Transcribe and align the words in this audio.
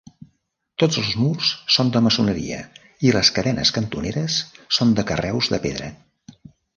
Tots 0.83 0.97
els 1.01 1.09
murs 1.23 1.49
són 1.75 1.91
de 1.97 1.99
maçoneria 2.05 2.57
i 3.09 3.13
les 3.17 3.31
cadenes 3.35 3.73
cantoneres 3.75 4.39
són 4.79 4.97
de 5.01 5.05
carreus 5.13 5.51
de 5.55 5.61
pedra. 5.67 5.91